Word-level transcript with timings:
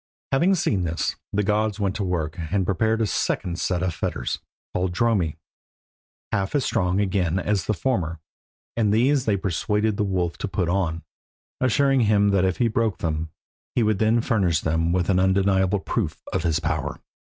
Having 0.31 0.55
seen 0.55 0.83
this, 0.83 1.15
the 1.31 1.43
gods 1.43 1.79
went 1.79 1.95
to 1.97 2.03
work, 2.03 2.35
and 2.51 2.65
prepared 2.65 3.01
a 3.01 3.05
second 3.05 3.59
set 3.59 3.83
of 3.83 3.93
fetters, 3.93 4.39
called 4.73 4.93
Dromi, 4.95 5.35
half 6.31 6.55
as 6.55 6.65
strong 6.65 6.99
again 6.99 7.37
as 7.37 7.67
the 7.67 7.75
former, 7.75 8.19
and 8.75 8.91
these 8.91 9.25
they 9.25 9.37
persuaded 9.37 9.97
the 9.97 10.03
wolf 10.03 10.39
to 10.39 10.47
put 10.47 10.69
on, 10.69 11.03
assuring 11.59 11.99
him 12.01 12.29
that 12.29 12.45
if 12.45 12.57
he 12.57 12.67
broke 12.67 12.97
them 12.97 13.29
he 13.75 13.83
would 13.83 13.99
then 13.99 14.21
furnish 14.21 14.61
them 14.61 14.91
with 14.91 15.07
an 15.07 15.19
undeniable 15.19 15.79
proof 15.79 16.19
of 16.33 16.41
his 16.41 16.59
power. 16.59 16.99